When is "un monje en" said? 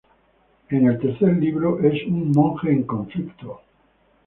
2.07-2.81